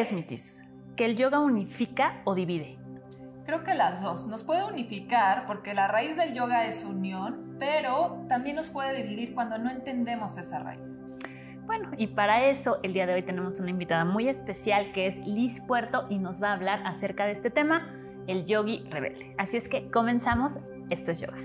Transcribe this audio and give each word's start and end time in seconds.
crees, 0.00 0.12
Mitis? 0.12 0.62
¿Que 0.96 1.04
el 1.04 1.16
yoga 1.16 1.40
unifica 1.40 2.22
o 2.24 2.34
divide? 2.34 2.78
Creo 3.44 3.64
que 3.64 3.74
las 3.74 4.02
dos. 4.02 4.26
Nos 4.26 4.44
puede 4.44 4.64
unificar 4.64 5.46
porque 5.46 5.74
la 5.74 5.88
raíz 5.88 6.16
del 6.16 6.32
yoga 6.32 6.64
es 6.64 6.84
unión, 6.84 7.56
pero 7.58 8.24
también 8.26 8.56
nos 8.56 8.70
puede 8.70 9.02
dividir 9.02 9.34
cuando 9.34 9.58
no 9.58 9.70
entendemos 9.70 10.38
esa 10.38 10.60
raíz. 10.60 11.00
Bueno, 11.66 11.90
y 11.98 12.06
para 12.06 12.46
eso 12.46 12.80
el 12.82 12.94
día 12.94 13.06
de 13.06 13.12
hoy 13.12 13.22
tenemos 13.22 13.60
una 13.60 13.68
invitada 13.68 14.06
muy 14.06 14.28
especial 14.28 14.92
que 14.92 15.06
es 15.06 15.18
Liz 15.18 15.60
Puerto 15.60 16.06
y 16.08 16.18
nos 16.18 16.42
va 16.42 16.48
a 16.48 16.52
hablar 16.54 16.82
acerca 16.86 17.26
de 17.26 17.32
este 17.32 17.50
tema, 17.50 17.86
el 18.26 18.46
yogi 18.46 18.86
rebelde. 18.88 19.34
Así 19.36 19.58
es 19.58 19.68
que 19.68 19.90
comenzamos, 19.90 20.60
esto 20.88 21.10
es 21.10 21.20
yoga. 21.20 21.36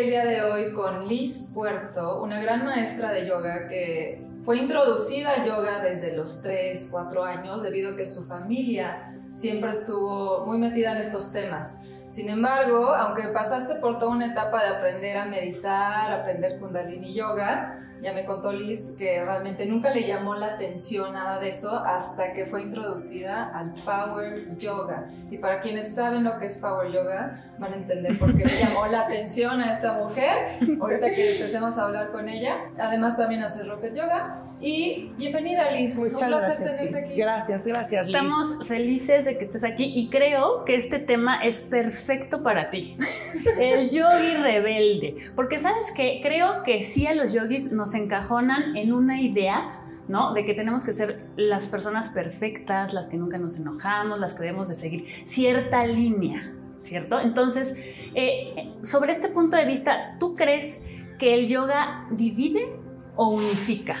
El 0.00 0.06
día 0.06 0.24
de 0.24 0.42
hoy 0.42 0.72
con 0.72 1.08
Liz 1.08 1.50
Puerto, 1.52 2.22
una 2.22 2.40
gran 2.40 2.64
maestra 2.64 3.12
de 3.12 3.26
yoga 3.26 3.68
que 3.68 4.24
fue 4.46 4.56
introducida 4.56 5.34
al 5.34 5.44
yoga 5.44 5.80
desde 5.80 6.16
los 6.16 6.40
3, 6.40 6.88
4 6.90 7.22
años 7.22 7.62
debido 7.62 7.92
a 7.92 7.96
que 7.96 8.06
su 8.06 8.24
familia 8.24 9.02
siempre 9.28 9.72
estuvo 9.72 10.46
muy 10.46 10.56
metida 10.56 10.92
en 10.92 10.98
estos 10.98 11.32
temas. 11.32 11.84
Sin 12.08 12.30
embargo, 12.30 12.94
aunque 12.94 13.28
pasaste 13.28 13.74
por 13.74 13.98
toda 13.98 14.12
una 14.12 14.32
etapa 14.32 14.62
de 14.62 14.70
aprender 14.70 15.18
a 15.18 15.26
meditar, 15.26 16.10
aprender 16.10 16.58
kundalini 16.58 17.12
yoga, 17.12 17.78
ya 18.02 18.12
me 18.12 18.24
contó 18.24 18.52
Liz 18.52 18.94
que 18.98 19.22
realmente 19.24 19.66
nunca 19.66 19.92
le 19.92 20.06
llamó 20.06 20.34
la 20.34 20.54
atención 20.54 21.12
nada 21.12 21.38
de 21.38 21.48
eso 21.48 21.78
hasta 21.78 22.32
que 22.32 22.46
fue 22.46 22.62
introducida 22.62 23.50
al 23.54 23.74
Power 23.84 24.56
Yoga. 24.58 25.06
Y 25.30 25.38
para 25.38 25.60
quienes 25.60 25.94
saben 25.94 26.24
lo 26.24 26.38
que 26.38 26.46
es 26.46 26.58
Power 26.58 26.90
Yoga, 26.90 27.36
van 27.58 27.72
a 27.72 27.76
entender 27.76 28.18
por 28.18 28.36
qué 28.36 28.44
le 28.44 28.58
llamó 28.60 28.86
la 28.86 29.02
atención 29.02 29.60
a 29.60 29.72
esta 29.72 29.92
mujer. 29.92 30.48
Ahorita 30.80 31.10
que 31.14 31.36
empecemos 31.36 31.76
a 31.78 31.84
hablar 31.84 32.10
con 32.10 32.28
ella. 32.28 32.56
Además 32.78 33.16
también 33.16 33.42
hace 33.42 33.64
Rocket 33.64 33.94
Yoga. 33.94 34.44
Y 34.62 35.12
bienvenida 35.16 35.70
Liz. 35.70 35.96
Muchas 35.96 36.28
gracias, 36.28 36.74
aquí. 36.74 37.16
Gracias, 37.16 37.64
gracias. 37.64 38.06
Estamos 38.06 38.68
felices 38.68 39.24
de 39.24 39.38
que 39.38 39.46
estés 39.46 39.64
aquí 39.64 39.84
y 39.84 40.10
creo 40.10 40.66
que 40.66 40.74
este 40.74 40.98
tema 40.98 41.40
es 41.42 41.62
perfecto 41.62 42.42
para 42.42 42.70
ti. 42.70 42.94
El 43.58 43.88
yogi 43.88 44.34
rebelde. 44.34 45.16
Porque 45.34 45.58
sabes 45.58 45.92
que 45.96 46.20
creo 46.22 46.62
que 46.62 46.82
sí 46.82 47.06
a 47.06 47.14
los 47.14 47.32
yogis 47.32 47.72
nos 47.72 47.89
encajonan 47.94 48.76
en 48.76 48.92
una 48.92 49.20
idea 49.20 49.62
¿no? 50.10 50.34
De 50.34 50.44
que 50.44 50.54
tenemos 50.54 50.84
que 50.84 50.92
ser 50.92 51.24
las 51.36 51.66
personas 51.66 52.08
perfectas, 52.08 52.92
las 52.92 53.08
que 53.08 53.16
nunca 53.16 53.38
nos 53.38 53.60
enojamos, 53.60 54.18
las 54.18 54.34
que 54.34 54.40
debemos 54.40 54.68
de 54.68 54.74
seguir 54.74 55.06
cierta 55.24 55.86
línea, 55.86 56.52
¿cierto? 56.80 57.20
Entonces, 57.20 57.74
eh, 58.16 58.72
sobre 58.82 59.12
este 59.12 59.28
punto 59.28 59.56
de 59.56 59.66
vista, 59.66 60.16
¿tú 60.18 60.34
crees 60.34 60.82
que 61.20 61.34
el 61.34 61.46
yoga 61.46 62.08
divide 62.10 62.66
o 63.14 63.28
unifica? 63.28 63.94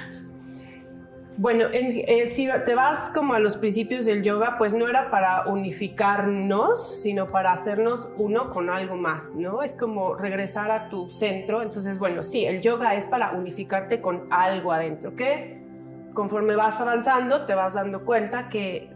Bueno, 1.40 1.68
eh, 1.72 2.26
si 2.26 2.50
te 2.66 2.74
vas 2.74 3.12
como 3.14 3.32
a 3.32 3.38
los 3.38 3.56
principios 3.56 4.04
del 4.04 4.22
yoga, 4.22 4.56
pues 4.58 4.74
no 4.74 4.86
era 4.86 5.10
para 5.10 5.46
unificarnos, 5.46 7.00
sino 7.00 7.28
para 7.28 7.54
hacernos 7.54 8.10
uno 8.18 8.50
con 8.50 8.68
algo 8.68 8.94
más, 8.94 9.34
¿no? 9.36 9.62
Es 9.62 9.74
como 9.74 10.16
regresar 10.16 10.70
a 10.70 10.90
tu 10.90 11.08
centro. 11.08 11.62
Entonces, 11.62 11.98
bueno, 11.98 12.22
sí, 12.22 12.44
el 12.44 12.60
yoga 12.60 12.94
es 12.94 13.06
para 13.06 13.32
unificarte 13.32 14.02
con 14.02 14.26
algo 14.30 14.70
adentro, 14.70 15.16
que 15.16 15.64
conforme 16.12 16.56
vas 16.56 16.78
avanzando 16.78 17.46
te 17.46 17.54
vas 17.54 17.72
dando 17.72 18.04
cuenta 18.04 18.50
que 18.50 18.92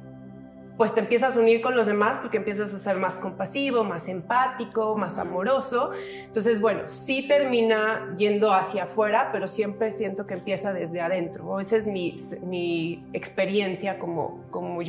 pues 0.77 0.93
te 0.93 1.01
empiezas 1.01 1.37
a 1.37 1.41
unir 1.41 1.61
con 1.61 1.77
los 1.77 1.87
demás 1.87 2.19
porque 2.19 2.39
empiezas 2.39 2.75
a 2.75 2.79
ser 2.79 2.97
más 2.97 3.17
compasivo, 3.17 3.85
más 3.85 4.09
empático, 4.09 4.97
más 4.97 5.19
amoroso. 5.19 5.93
Entonces, 6.25 6.61
bueno, 6.61 6.89
sí 6.89 7.29
termina 7.29 8.15
yendo 8.17 8.53
hacia 8.53 8.85
afuera, 8.85 9.31
pero 9.33 9.47
siempre 9.47 9.93
siento 9.93 10.27
que 10.27 10.35
empieza 10.35 10.73
desde 10.73 11.01
adentro. 11.01 11.61
Esa 11.61 11.77
es 11.77 11.87
mi, 11.87 12.17
mi 12.43 13.05
experiencia 13.13 13.99
como, 13.99 14.45
como 14.51 14.81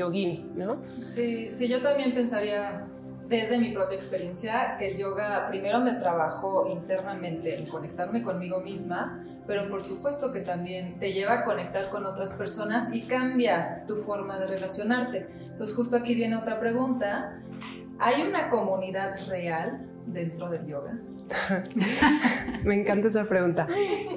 ¿no? 0.55 0.77
Sí, 0.99 1.49
sí, 1.51 1.67
yo 1.67 1.81
también 1.81 2.13
pensaría 2.13 2.87
desde 3.27 3.57
mi 3.57 3.69
propia 3.69 3.95
experiencia 3.95 4.75
que 4.77 4.91
el 4.91 4.97
yoga 4.97 5.47
primero 5.49 5.79
me 5.79 5.93
trabajó 5.93 6.67
internamente 6.67 7.57
en 7.57 7.65
conectarme 7.65 8.23
conmigo 8.23 8.59
misma, 8.61 9.23
pero 9.47 9.69
por 9.69 9.81
supuesto 9.81 10.31
que 10.31 10.41
también 10.41 10.99
te 10.99 11.13
lleva 11.13 11.33
a 11.33 11.45
conectar 11.45 11.89
con 11.89 12.05
otras 12.05 12.33
personas 12.35 12.93
y 12.93 13.01
cambia 13.01 13.83
tu 13.85 13.95
forma 13.97 14.39
de 14.39 14.47
relacionarte. 14.47 15.27
Entonces 15.51 15.75
justo 15.75 15.97
aquí 15.97 16.15
viene 16.15 16.35
otra 16.35 16.59
pregunta. 16.59 17.41
¿Hay 17.99 18.23
una 18.23 18.49
comunidad 18.49 19.27
real 19.27 19.87
dentro 20.07 20.49
del 20.49 20.65
yoga? 20.65 20.99
Me 22.63 22.75
encanta 22.75 23.07
esa 23.07 23.27
pregunta. 23.27 23.67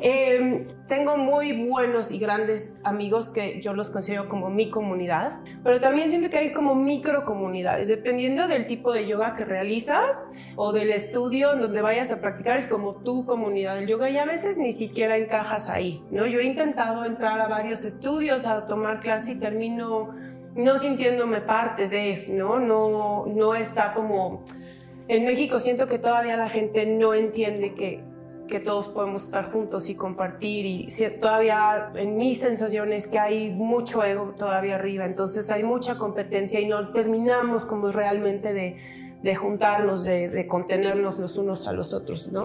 Em, 0.00 0.68
tengo 0.86 1.16
muy 1.16 1.66
buenos 1.66 2.10
y 2.10 2.18
grandes 2.18 2.80
amigos 2.84 3.28
que 3.28 3.60
yo 3.60 3.74
los 3.74 3.90
considero 3.90 4.28
como 4.28 4.50
mi 4.50 4.70
comunidad, 4.70 5.40
pero 5.62 5.80
también 5.80 6.10
siento 6.10 6.30
que 6.30 6.38
hay 6.38 6.52
como 6.52 6.74
micro 6.74 7.24
comunidades, 7.24 7.88
dependiendo 7.88 8.48
del 8.48 8.66
tipo 8.66 8.92
de 8.92 9.06
yoga 9.06 9.34
que 9.36 9.44
realizas 9.44 10.30
o 10.56 10.72
del 10.72 10.90
estudio 10.90 11.52
en 11.52 11.60
donde 11.60 11.82
vayas 11.82 12.12
a 12.12 12.20
practicar, 12.20 12.56
es 12.56 12.66
como 12.66 12.96
tu 13.02 13.26
comunidad 13.26 13.76
del 13.76 13.86
yoga 13.86 14.08
y 14.10 14.16
a 14.18 14.24
veces 14.24 14.56
ni 14.56 14.72
siquiera 14.72 15.16
encajas 15.16 15.68
ahí, 15.68 16.02
¿no? 16.10 16.26
Yo 16.26 16.40
he 16.40 16.44
intentado 16.44 17.04
entrar 17.04 17.40
a 17.40 17.48
varios 17.48 17.84
estudios, 17.84 18.46
a 18.46 18.66
tomar 18.66 19.00
clase 19.00 19.32
y 19.32 19.40
termino 19.40 20.14
no 20.54 20.76
sintiéndome 20.76 21.40
parte 21.40 21.88
de, 21.88 22.26
¿no? 22.30 22.58
No, 22.58 23.26
no 23.26 23.54
está 23.54 23.94
como 23.94 24.44
en 25.08 25.24
México 25.24 25.58
siento 25.58 25.86
que 25.86 25.98
todavía 25.98 26.36
la 26.36 26.48
gente 26.48 26.86
no 26.86 27.14
entiende 27.14 27.74
que, 27.74 28.04
que 28.46 28.60
todos 28.60 28.88
podemos 28.88 29.24
estar 29.24 29.50
juntos 29.50 29.88
y 29.88 29.94
compartir 29.94 30.66
y 30.66 30.88
todavía 31.20 31.92
en 31.94 32.16
mis 32.16 32.40
sensaciones 32.40 33.06
que 33.06 33.18
hay 33.18 33.50
mucho 33.50 34.04
ego 34.04 34.34
todavía 34.36 34.74
arriba, 34.74 35.04
entonces 35.04 35.50
hay 35.50 35.62
mucha 35.62 35.96
competencia 35.96 36.60
y 36.60 36.66
no 36.66 36.92
terminamos 36.92 37.64
como 37.64 37.90
realmente 37.92 38.52
de, 38.52 38.76
de 39.22 39.34
juntarnos, 39.34 40.04
de, 40.04 40.28
de, 40.28 40.46
contenernos 40.46 41.18
los 41.18 41.36
unos 41.36 41.66
a 41.66 41.72
los 41.72 41.92
otros, 41.92 42.30
¿no? 42.30 42.44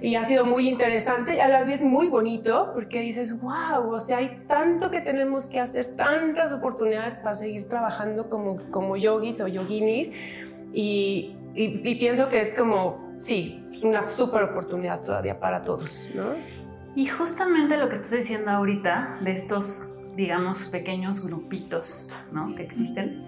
Y 0.00 0.14
ha 0.14 0.24
sido 0.24 0.46
muy 0.46 0.68
interesante 0.68 1.40
a 1.40 1.48
la 1.48 1.64
vez 1.64 1.82
muy 1.82 2.08
bonito 2.08 2.70
porque 2.74 3.00
dices, 3.00 3.40
wow, 3.40 3.90
o 3.90 3.98
sea, 3.98 4.18
hay 4.18 4.44
tanto 4.48 4.90
que 4.90 5.00
tenemos 5.00 5.46
que 5.46 5.60
hacer, 5.60 5.96
tantas 5.96 6.52
oportunidades 6.52 7.18
para 7.18 7.34
seguir 7.34 7.68
trabajando 7.68 8.30
como, 8.30 8.58
como 8.70 8.96
yogis 8.96 9.40
o 9.40 9.48
yoginis 9.48 10.12
y, 10.72 11.35
y, 11.56 11.94
pienso 11.96 12.28
que 12.28 12.40
es 12.40 12.54
como, 12.54 13.14
sí, 13.20 13.64
una 13.82 14.02
súper 14.02 14.42
oportunidad 14.44 15.00
todavía 15.00 15.40
para 15.40 15.62
todos, 15.62 16.08
¿no? 16.14 16.34
Y 16.94 17.06
justamente 17.06 17.76
lo 17.76 17.88
que 17.88 17.96
estás 17.96 18.10
diciendo 18.10 18.50
ahorita, 18.50 19.18
de 19.22 19.32
estos, 19.32 19.96
digamos, 20.16 20.66
pequeños 20.66 21.24
grupitos, 21.24 22.10
¿no? 22.32 22.54
Que 22.54 22.62
existen, 22.62 23.26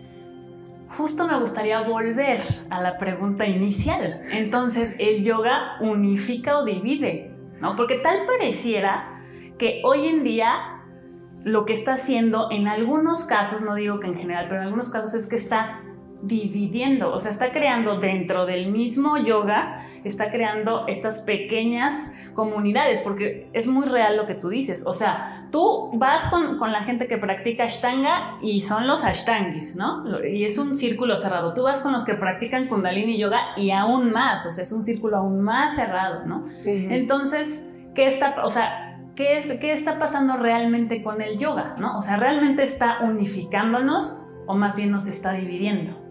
justo 0.96 1.26
me 1.26 1.38
gustaría 1.38 1.82
volver 1.82 2.40
a 2.70 2.80
la 2.80 2.98
pregunta 2.98 3.46
inicial. 3.46 4.22
Entonces, 4.30 4.94
¿el 4.98 5.22
yoga 5.24 5.76
unifica 5.80 6.58
o 6.58 6.64
divide? 6.64 7.34
¿No? 7.60 7.76
Porque 7.76 7.98
tal 7.98 8.24
pareciera 8.26 9.22
que 9.58 9.82
hoy 9.84 10.06
en 10.06 10.22
día 10.22 10.82
lo 11.44 11.64
que 11.64 11.72
está 11.72 11.94
haciendo 11.94 12.50
en 12.50 12.68
algunos 12.68 13.24
casos, 13.24 13.62
no 13.62 13.74
digo 13.74 14.00
que 14.00 14.06
en 14.06 14.14
general, 14.14 14.46
pero 14.48 14.60
en 14.60 14.66
algunos 14.66 14.90
casos 14.90 15.14
es 15.14 15.26
que 15.26 15.36
está 15.36 15.82
dividiendo, 16.22 17.12
o 17.12 17.18
sea, 17.18 17.30
está 17.30 17.52
creando 17.52 18.00
dentro 18.00 18.44
del 18.44 18.70
mismo 18.72 19.18
yoga, 19.18 19.84
está 20.04 20.30
creando 20.30 20.86
estas 20.88 21.20
pequeñas 21.20 22.10
comunidades, 22.34 23.00
porque 23.00 23.48
es 23.52 23.68
muy 23.68 23.86
real 23.86 24.16
lo 24.16 24.26
que 24.26 24.34
tú 24.34 24.48
dices, 24.48 24.84
o 24.84 24.92
sea, 24.92 25.48
tú 25.52 25.92
vas 25.94 26.24
con, 26.26 26.58
la 26.72 26.80
gente 26.80 27.06
que 27.06 27.18
practica 27.18 27.64
Ashtanga 27.64 28.38
y 28.42 28.60
son 28.60 28.86
los 28.86 29.04
Ashtangis, 29.04 29.76
¿no? 29.76 30.04
Y 30.24 30.44
es 30.44 30.58
un 30.58 30.74
círculo 30.74 31.14
cerrado, 31.16 31.54
tú 31.54 31.62
vas 31.62 31.78
con 31.78 31.92
los 31.92 32.04
que 32.04 32.14
practican 32.14 32.66
Kundalini 32.66 33.16
Yoga 33.16 33.40
y 33.56 33.70
aún 33.70 34.10
más, 34.10 34.44
o 34.46 34.50
sea, 34.50 34.64
es 34.64 34.72
un 34.72 34.82
círculo 34.82 35.18
aún 35.18 35.40
más 35.40 35.76
cerrado, 35.76 36.26
¿no? 36.26 36.44
Entonces, 36.64 37.62
¿qué 37.94 38.06
está, 38.06 38.42
o 38.42 38.48
sea, 38.48 38.98
¿qué, 39.14 39.38
es, 39.38 39.52
¿qué 39.60 39.72
está 39.72 39.98
pasando 39.98 40.36
realmente 40.36 41.02
con 41.02 41.22
el 41.22 41.38
yoga, 41.38 41.76
¿no? 41.78 41.96
O 41.96 42.02
sea, 42.02 42.16
¿realmente 42.16 42.62
está 42.64 42.98
unificándonos 43.02 44.24
o 44.46 44.56
más 44.56 44.76
bien 44.76 44.90
nos 44.90 45.06
está 45.06 45.32
dividiendo? 45.32 46.07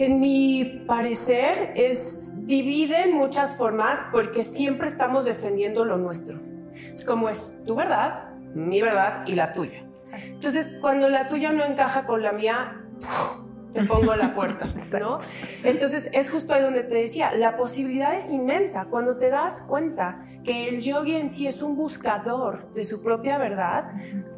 En 0.00 0.18
mi 0.18 0.82
parecer, 0.86 1.74
es 1.76 2.46
divide 2.46 3.02
en 3.02 3.18
muchas 3.18 3.58
formas 3.58 4.00
porque 4.10 4.44
siempre 4.44 4.88
estamos 4.88 5.26
defendiendo 5.26 5.84
lo 5.84 5.98
nuestro. 5.98 6.40
Es 6.74 7.04
como 7.04 7.28
es 7.28 7.62
tu 7.66 7.74
verdad, 7.74 8.30
mi 8.54 8.80
verdad 8.80 9.26
y 9.26 9.34
la 9.34 9.52
tuya. 9.52 9.84
Entonces, 10.24 10.78
cuando 10.80 11.10
la 11.10 11.28
tuya 11.28 11.52
no 11.52 11.66
encaja 11.66 12.06
con 12.06 12.22
la 12.22 12.32
mía, 12.32 12.80
te 13.72 13.84
pongo 13.84 14.14
la 14.14 14.34
puerta, 14.34 14.72
¿no? 15.00 15.18
Entonces 15.64 16.10
es 16.12 16.30
justo 16.30 16.52
ahí 16.52 16.62
donde 16.62 16.82
te 16.82 16.94
decía, 16.94 17.32
la 17.34 17.56
posibilidad 17.56 18.14
es 18.14 18.30
inmensa 18.30 18.86
cuando 18.90 19.16
te 19.18 19.30
das 19.30 19.66
cuenta 19.68 20.24
que 20.44 20.68
el 20.68 20.80
yogi 20.80 21.16
en 21.16 21.30
sí 21.30 21.46
es 21.46 21.62
un 21.62 21.76
buscador 21.76 22.72
de 22.74 22.84
su 22.84 23.02
propia 23.02 23.38
verdad. 23.38 23.92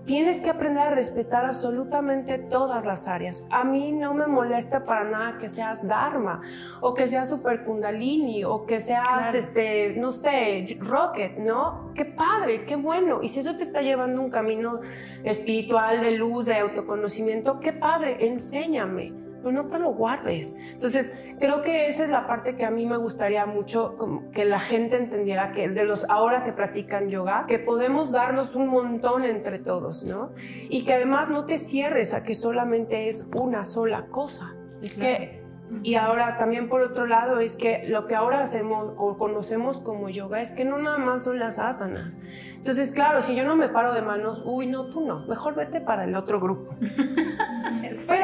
Tienes 0.04 0.40
que 0.40 0.50
aprender 0.50 0.82
a 0.82 0.90
respetar 0.90 1.44
absolutamente 1.44 2.38
todas 2.38 2.84
las 2.84 3.06
áreas. 3.06 3.46
A 3.50 3.62
mí 3.62 3.92
no 3.92 4.14
me 4.14 4.26
molesta 4.26 4.84
para 4.84 5.04
nada 5.04 5.38
que 5.38 5.48
seas 5.48 5.86
Dharma 5.86 6.42
o 6.80 6.92
que 6.92 7.06
seas 7.06 7.28
Super 7.28 7.64
Kundalini 7.64 8.44
o 8.44 8.66
que 8.66 8.80
seas, 8.80 9.32
este, 9.34 9.94
no 9.96 10.10
sé, 10.10 10.64
Rocket, 10.80 11.38
¿no? 11.38 11.92
Qué 11.94 12.04
padre, 12.04 12.64
qué 12.64 12.74
bueno. 12.74 13.20
Y 13.22 13.28
si 13.28 13.40
eso 13.40 13.56
te 13.56 13.62
está 13.62 13.80
llevando 13.80 14.20
un 14.20 14.30
camino 14.30 14.80
espiritual 15.22 16.00
de 16.00 16.12
luz, 16.12 16.46
de 16.46 16.56
autoconocimiento, 16.56 17.60
qué 17.60 17.72
padre, 17.72 18.26
enséñame 18.26 19.22
pero 19.42 19.52
no 19.52 19.68
te 19.68 19.78
lo 19.78 19.92
guardes. 19.92 20.56
Entonces, 20.72 21.18
creo 21.38 21.62
que 21.62 21.86
esa 21.86 22.04
es 22.04 22.10
la 22.10 22.26
parte 22.26 22.56
que 22.56 22.64
a 22.64 22.70
mí 22.70 22.86
me 22.86 22.96
gustaría 22.96 23.46
mucho 23.46 23.96
que 24.32 24.44
la 24.44 24.60
gente 24.60 24.96
entendiera, 24.96 25.52
que 25.52 25.68
de 25.68 25.84
los 25.84 26.08
ahora 26.08 26.44
que 26.44 26.52
practican 26.52 27.08
yoga, 27.08 27.46
que 27.46 27.58
podemos 27.58 28.12
darnos 28.12 28.54
un 28.54 28.68
montón 28.68 29.24
entre 29.24 29.58
todos, 29.58 30.04
¿no? 30.04 30.32
Y 30.68 30.84
que 30.84 30.94
además 30.94 31.28
no 31.28 31.44
te 31.44 31.58
cierres 31.58 32.14
a 32.14 32.24
que 32.24 32.34
solamente 32.34 33.08
es 33.08 33.30
una 33.34 33.64
sola 33.64 34.06
cosa. 34.06 34.54
Es 34.80 34.94
que 34.94 35.42
y 35.82 35.94
ahora 35.94 36.36
también 36.36 36.68
por 36.68 36.82
otro 36.82 37.06
lado 37.06 37.40
es 37.40 37.56
que 37.56 37.84
lo 37.88 38.06
que 38.06 38.14
ahora 38.14 38.42
hacemos 38.42 38.92
o 38.96 39.16
conocemos 39.16 39.80
como 39.80 40.08
yoga 40.10 40.40
es 40.40 40.50
que 40.50 40.64
no 40.64 40.78
nada 40.78 40.98
más 40.98 41.24
son 41.24 41.38
las 41.38 41.58
asanas. 41.58 42.14
Entonces, 42.56 42.92
claro, 42.92 43.20
si 43.20 43.34
yo 43.34 43.44
no 43.44 43.56
me 43.56 43.68
paro 43.68 43.94
de 43.94 44.02
manos, 44.02 44.42
uy, 44.44 44.66
no, 44.66 44.86
tú 44.90 45.00
no, 45.00 45.26
mejor 45.26 45.54
vete 45.54 45.80
para 45.80 46.04
el 46.04 46.14
otro 46.14 46.40
grupo. 46.40 46.76
Pero 48.08 48.21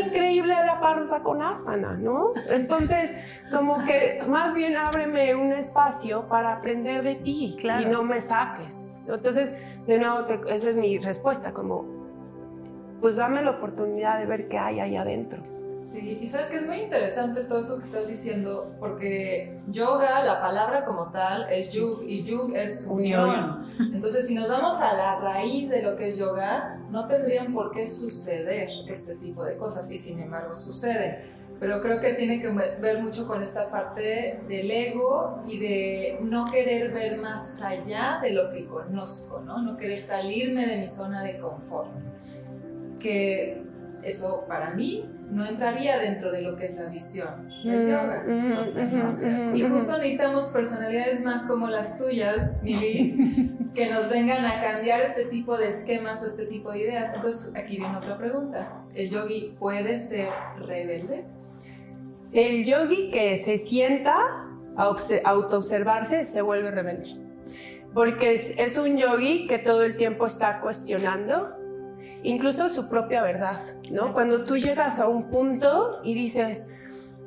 increíble 0.00 0.54
la 0.66 0.80
parza 0.80 1.22
con 1.22 1.42
asana, 1.42 1.94
¿no? 1.94 2.32
Entonces, 2.50 3.14
como 3.50 3.84
que 3.84 4.22
más 4.28 4.54
bien 4.54 4.76
ábreme 4.76 5.34
un 5.34 5.52
espacio 5.52 6.28
para 6.28 6.54
aprender 6.54 7.02
de 7.02 7.16
ti 7.16 7.56
y 7.80 7.84
no 7.86 8.02
me 8.02 8.20
saques. 8.20 8.82
Entonces, 9.06 9.56
de 9.86 9.98
nuevo, 9.98 10.26
esa 10.48 10.68
es 10.68 10.76
mi 10.76 10.98
respuesta, 10.98 11.52
como, 11.52 11.84
pues 13.00 13.16
dame 13.16 13.42
la 13.42 13.52
oportunidad 13.52 14.18
de 14.18 14.26
ver 14.26 14.48
qué 14.48 14.58
hay 14.58 14.80
ahí 14.80 14.96
adentro. 14.96 15.59
Sí, 15.80 16.18
y 16.20 16.26
sabes 16.26 16.48
que 16.48 16.56
es 16.56 16.66
muy 16.66 16.82
interesante 16.82 17.42
todo 17.44 17.60
esto 17.60 17.78
que 17.78 17.84
estás 17.84 18.06
diciendo, 18.06 18.76
porque 18.78 19.62
yoga, 19.68 20.22
la 20.22 20.38
palabra 20.38 20.84
como 20.84 21.10
tal, 21.10 21.50
es 21.50 21.72
yug, 21.72 22.02
y 22.02 22.22
yug 22.22 22.54
es 22.54 22.86
unión. 22.86 23.66
Entonces, 23.78 24.26
si 24.26 24.34
nos 24.34 24.46
vamos 24.50 24.78
a 24.78 24.92
la 24.92 25.18
raíz 25.20 25.70
de 25.70 25.80
lo 25.80 25.96
que 25.96 26.10
es 26.10 26.18
yoga, 26.18 26.78
no 26.90 27.08
tendrían 27.08 27.54
por 27.54 27.70
qué 27.70 27.86
suceder 27.86 28.68
este 28.88 29.14
tipo 29.16 29.42
de 29.42 29.56
cosas, 29.56 29.90
y 29.90 29.96
sin 29.96 30.20
embargo 30.20 30.54
suceden. 30.54 31.40
Pero 31.58 31.80
creo 31.80 31.98
que 31.98 32.12
tiene 32.12 32.42
que 32.42 32.48
ver 32.48 33.02
mucho 33.02 33.26
con 33.26 33.40
esta 33.40 33.70
parte 33.70 34.42
del 34.46 34.70
ego 34.70 35.42
y 35.46 35.58
de 35.58 36.18
no 36.20 36.44
querer 36.44 36.92
ver 36.92 37.16
más 37.16 37.62
allá 37.62 38.18
de 38.22 38.32
lo 38.32 38.50
que 38.50 38.66
conozco, 38.66 39.40
¿no? 39.40 39.62
No 39.62 39.78
querer 39.78 39.98
salirme 39.98 40.66
de 40.66 40.76
mi 40.76 40.86
zona 40.86 41.22
de 41.22 41.38
confort. 41.38 41.98
Que 42.98 43.62
eso 44.02 44.44
para 44.46 44.70
mí 44.70 45.06
no 45.30 45.46
entraría 45.46 45.98
dentro 45.98 46.32
de 46.32 46.42
lo 46.42 46.56
que 46.56 46.64
es 46.64 46.76
la 46.76 46.88
visión 46.88 47.48
del 47.64 47.84
mm, 47.84 47.88
yoga. 47.88 48.24
Mm, 48.26 49.52
mm, 49.52 49.56
y 49.56 49.62
justo 49.62 49.96
necesitamos 49.98 50.44
personalidades 50.46 51.22
más 51.22 51.46
como 51.46 51.68
las 51.68 51.98
tuyas, 51.98 52.62
Milis, 52.64 53.16
que 53.74 53.86
nos 53.86 54.10
vengan 54.10 54.44
a 54.44 54.60
cambiar 54.60 55.00
este 55.02 55.26
tipo 55.26 55.56
de 55.56 55.68
esquemas 55.68 56.22
o 56.22 56.26
este 56.26 56.46
tipo 56.46 56.72
de 56.72 56.80
ideas. 56.80 57.14
Entonces, 57.14 57.54
aquí 57.56 57.76
viene 57.76 57.96
otra 57.96 58.18
pregunta. 58.18 58.84
¿El 58.94 59.08
yogi 59.08 59.54
puede 59.58 59.96
ser 59.96 60.30
rebelde? 60.58 61.24
El 62.32 62.64
yogi 62.64 63.10
que 63.10 63.36
se 63.36 63.58
sienta 63.58 64.16
a 64.76 64.94
autoobservarse 65.24 66.24
se 66.24 66.42
vuelve 66.42 66.70
rebelde. 66.70 67.16
Porque 67.94 68.32
es, 68.32 68.56
es 68.56 68.78
un 68.78 68.96
yogi 68.96 69.46
que 69.46 69.58
todo 69.58 69.84
el 69.84 69.96
tiempo 69.96 70.26
está 70.26 70.60
cuestionando 70.60 71.59
incluso 72.22 72.68
su 72.68 72.88
propia 72.88 73.22
verdad, 73.22 73.60
¿no? 73.90 74.12
Cuando 74.12 74.44
tú 74.44 74.56
llegas 74.56 74.98
a 74.98 75.08
un 75.08 75.30
punto 75.30 76.00
y 76.04 76.14
dices, 76.14 76.74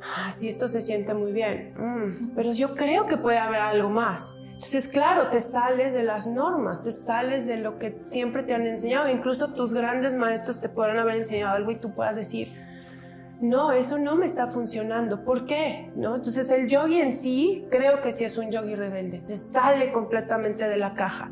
ah, 0.02 0.32
sí, 0.32 0.50
esto 0.50 0.68
se 0.68 0.82
siente 0.82 1.14
muy 1.14 1.32
bien, 1.32 1.74
mm, 1.78 2.36
pero 2.36 2.52
yo 2.52 2.76
creo 2.76 3.06
que 3.06 3.18
puede 3.18 3.38
haber 3.38 3.60
algo 3.60 3.90
más. 3.90 4.40
Entonces, 4.54 4.88
claro, 4.88 5.28
te 5.28 5.42
sales 5.42 5.94
de 5.94 6.04
las 6.04 6.26
normas, 6.26 6.82
te 6.84 6.92
sales 6.92 7.46
de 7.46 7.58
lo 7.58 7.80
que 7.80 8.00
siempre 8.04 8.44
te 8.44 8.54
han 8.54 8.66
enseñado. 8.66 9.10
Incluso 9.10 9.54
tus 9.54 9.74
grandes 9.74 10.16
maestros 10.16 10.62
te 10.62 10.70
podrán 10.70 11.00
haber 11.00 11.18
enseñado 11.18 11.54
algo 11.54 11.72
y 11.72 11.76
tú 11.76 11.94
puedas 11.94 12.16
decir, 12.16 12.54
no, 13.44 13.74
eso 13.74 13.98
no 13.98 14.16
me 14.16 14.26
está 14.26 14.48
funcionando. 14.48 15.26
¿Por 15.26 15.46
qué? 15.46 15.92
¿No? 15.98 16.16
Entonces 16.16 16.50
el 16.50 16.70
yogi 16.70 17.02
en 17.02 17.14
sí 17.14 17.66
creo 17.70 18.02
que 18.02 18.10
sí 18.10 18.24
es 18.24 18.38
un 18.38 18.50
yogi 18.50 18.74
rebelde, 18.74 19.20
se 19.20 19.36
sale 19.36 19.92
completamente 19.92 20.64
de 20.64 20.78
la 20.78 20.94
caja. 20.94 21.30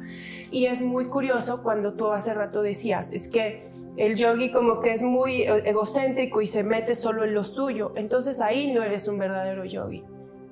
Y 0.52 0.66
es 0.66 0.82
muy 0.82 1.08
curioso 1.08 1.64
cuando 1.64 1.94
tú 1.94 2.08
hace 2.12 2.34
rato 2.34 2.62
decías, 2.62 3.14
es 3.14 3.30
que 3.30 3.72
el 3.96 4.18
yogi 4.18 4.52
como 4.52 4.82
que 4.82 4.92
es 4.92 5.02
muy 5.02 5.44
egocéntrico 5.44 6.42
y 6.42 6.48
se 6.48 6.64
mete 6.64 6.96
solo 6.96 7.24
en 7.24 7.34
lo 7.34 7.46
suyo, 7.46 7.94
entonces 7.96 8.42
ahí 8.42 8.74
no 8.74 8.84
eres 8.84 9.08
un 9.08 9.18
verdadero 9.18 9.64
yogi. 9.64 10.04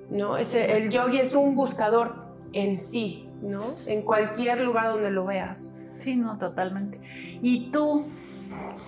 ¿no? 0.09 0.37
el 0.37 0.89
yogi 0.89 1.19
es 1.19 1.35
un 1.35 1.55
buscador 1.55 2.15
en 2.53 2.77
sí, 2.77 3.27
¿no? 3.41 3.75
En 3.85 4.03
cualquier 4.03 4.61
lugar 4.61 4.93
donde 4.93 5.11
lo 5.11 5.25
veas. 5.25 5.77
Sí, 5.97 6.15
no, 6.15 6.37
totalmente. 6.37 7.01
¿Y 7.41 7.69
tú 7.69 8.05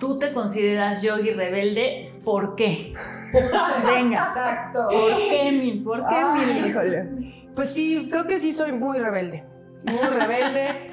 tú 0.02 0.18
te 0.18 0.32
consideras 0.32 1.00
yogi 1.00 1.30
rebelde, 1.30 2.08
¿por 2.24 2.56
qué? 2.56 2.92
Venga. 3.86 4.30
Exacto. 4.30 4.88
¿Por 4.90 5.16
qué, 5.16 5.52
mi? 5.52 5.70
¿Por 5.76 6.00
qué, 6.00 7.04
Pues 7.54 7.68
sí, 7.68 8.08
creo 8.10 8.26
que 8.26 8.36
sí 8.36 8.52
soy 8.52 8.72
muy 8.72 8.98
rebelde. 8.98 9.44
Muy 9.84 10.00
rebelde. 10.00 10.90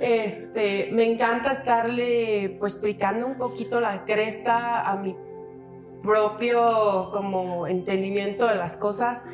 Este, 0.00 0.90
me 0.90 1.04
encanta 1.04 1.52
estarle 1.52 2.56
pues 2.58 2.72
explicando 2.72 3.28
un 3.28 3.36
poquito 3.36 3.80
la 3.80 4.04
cresta 4.04 4.82
a 4.82 4.96
mi 4.96 5.14
propio 6.02 7.10
como 7.12 7.68
entendimiento 7.68 8.44
de 8.48 8.56
las 8.56 8.76
cosas 8.76 9.24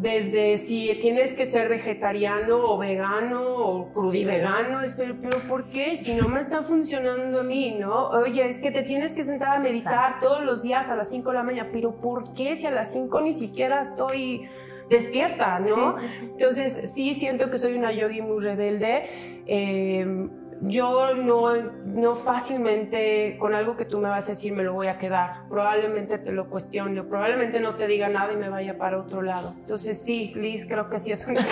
desde 0.00 0.56
si 0.58 0.96
tienes 1.00 1.34
que 1.34 1.44
ser 1.44 1.68
vegetariano 1.68 2.56
o 2.56 2.78
vegano 2.78 3.42
o 3.42 3.92
crudivegano, 3.92 4.78
pero, 4.96 5.16
pero 5.20 5.38
¿por 5.48 5.68
qué? 5.70 5.96
Si 5.96 6.14
no 6.14 6.28
me 6.28 6.38
está 6.38 6.62
funcionando 6.62 7.40
a 7.40 7.42
mí, 7.42 7.76
¿no? 7.80 8.10
Oye, 8.10 8.46
es 8.46 8.60
que 8.60 8.70
te 8.70 8.84
tienes 8.84 9.12
que 9.12 9.24
sentar 9.24 9.56
a 9.56 9.58
meditar 9.58 10.20
todos 10.20 10.44
los 10.44 10.62
días 10.62 10.88
a 10.88 10.94
las 10.94 11.10
5 11.10 11.30
de 11.30 11.34
la 11.34 11.42
mañana, 11.42 11.70
pero 11.72 12.00
¿por 12.00 12.32
qué 12.32 12.54
si 12.54 12.66
a 12.66 12.70
las 12.70 12.92
5 12.92 13.20
ni 13.22 13.32
siquiera 13.32 13.80
estoy 13.80 14.48
despierta, 14.88 15.58
¿no? 15.58 15.96
Entonces, 15.98 16.92
sí 16.94 17.14
siento 17.14 17.50
que 17.50 17.58
soy 17.58 17.74
una 17.74 17.90
yogi 17.90 18.22
muy 18.22 18.40
rebelde. 18.40 19.04
Eh, 19.46 20.28
yo 20.62 21.14
no, 21.14 21.54
no 21.84 22.14
fácilmente 22.14 23.36
con 23.38 23.54
algo 23.54 23.76
que 23.76 23.84
tú 23.84 23.98
me 23.98 24.08
vas 24.08 24.24
a 24.26 24.32
decir 24.32 24.52
me 24.52 24.62
lo 24.62 24.74
voy 24.74 24.88
a 24.88 24.98
quedar. 24.98 25.48
Probablemente 25.48 26.18
te 26.18 26.32
lo 26.32 26.48
cuestione, 26.48 27.02
probablemente 27.02 27.60
no 27.60 27.76
te 27.76 27.86
diga 27.86 28.08
nada 28.08 28.32
y 28.32 28.36
me 28.36 28.48
vaya 28.48 28.76
para 28.76 28.98
otro 29.00 29.22
lado. 29.22 29.54
Entonces 29.60 30.02
sí, 30.02 30.32
Liz 30.34 30.66
creo 30.68 30.88
que 30.88 30.98
sí 30.98 31.12
es 31.12 31.26
una 31.26 31.46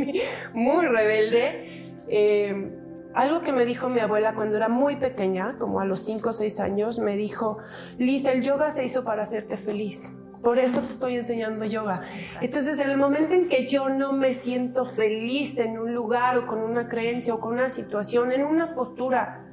muy 0.52 0.86
rebelde. 0.86 1.82
Eh, 2.08 2.84
algo 3.14 3.42
que 3.42 3.52
me 3.52 3.64
dijo 3.64 3.88
mi 3.88 4.00
abuela 4.00 4.34
cuando 4.34 4.56
era 4.56 4.68
muy 4.68 4.96
pequeña, 4.96 5.56
como 5.58 5.80
a 5.80 5.84
los 5.84 6.04
5 6.04 6.28
o 6.28 6.32
6 6.32 6.60
años, 6.60 6.98
me 6.98 7.16
dijo, 7.16 7.58
Liz, 7.98 8.26
el 8.26 8.42
yoga 8.42 8.70
se 8.70 8.84
hizo 8.84 9.04
para 9.04 9.22
hacerte 9.22 9.56
feliz. 9.56 10.14
Por 10.42 10.58
eso 10.58 10.80
te 10.80 10.92
estoy 10.92 11.16
enseñando 11.16 11.64
yoga. 11.64 12.04
Entonces, 12.40 12.78
en 12.78 12.90
el 12.90 12.96
momento 12.96 13.34
en 13.34 13.48
que 13.48 13.66
yo 13.66 13.88
no 13.88 14.12
me 14.12 14.32
siento 14.34 14.84
feliz 14.84 15.58
en 15.58 15.78
un 15.78 15.94
lugar 15.94 16.38
o 16.38 16.46
con 16.46 16.60
una 16.60 16.88
creencia 16.88 17.34
o 17.34 17.40
con 17.40 17.54
una 17.54 17.68
situación, 17.68 18.32
en 18.32 18.44
una 18.44 18.74
postura, 18.74 19.44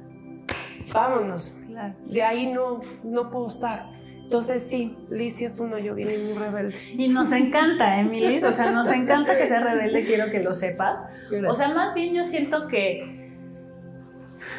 vámonos. 0.92 1.58
De 2.06 2.22
ahí 2.22 2.52
no, 2.52 2.80
no 3.04 3.30
puedo 3.30 3.48
estar. 3.48 3.96
Entonces 4.22 4.64
sí, 4.64 4.96
Liz 5.08 5.40
es 5.40 5.60
una 5.60 5.78
yogi 5.78 6.02
muy 6.02 6.32
rebelde. 6.32 6.74
Y 6.96 7.08
nos 7.08 7.30
encanta, 7.30 8.00
¿eh, 8.00 8.40
O 8.44 8.50
sea, 8.50 8.72
nos 8.72 8.90
encanta 8.90 9.36
que 9.36 9.46
sea 9.46 9.60
rebelde, 9.60 10.04
quiero 10.04 10.30
que 10.32 10.40
lo 10.40 10.52
sepas. 10.52 11.04
O 11.48 11.54
sea, 11.54 11.68
más 11.68 11.94
bien 11.94 12.12
yo 12.12 12.24
siento 12.24 12.66
que 12.66 13.25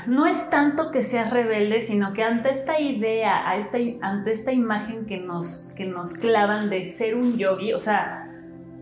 no 0.05 0.25
es 0.25 0.49
tanto 0.49 0.91
que 0.91 1.03
seas 1.03 1.31
rebelde, 1.31 1.81
sino 1.81 2.13
que 2.13 2.23
ante 2.23 2.49
esta 2.49 2.79
idea, 2.79 3.49
a 3.49 3.57
esta, 3.57 3.77
ante 4.01 4.31
esta 4.31 4.51
imagen 4.51 5.05
que 5.05 5.17
nos, 5.17 5.73
que 5.75 5.85
nos 5.85 6.13
clavan 6.13 6.69
de 6.69 6.85
ser 6.91 7.15
un 7.15 7.37
yogi, 7.37 7.73
o 7.73 7.79
sea, 7.79 8.31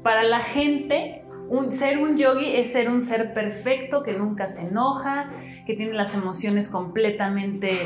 para 0.03 0.23
la 0.23 0.39
gente, 0.39 1.23
un, 1.49 1.71
ser 1.71 1.97
un 1.99 2.17
yogi 2.17 2.55
es 2.55 2.71
ser 2.71 2.89
un 2.89 3.01
ser 3.01 3.33
perfecto 3.33 4.03
que 4.03 4.13
nunca 4.13 4.47
se 4.47 4.67
enoja, 4.67 5.31
que 5.65 5.73
tiene 5.73 5.93
las 5.93 6.15
emociones 6.15 6.69
completamente, 6.69 7.79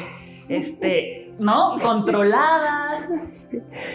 este, 0.48 1.34
¿no? 1.40 1.76
Controladas. 1.82 3.10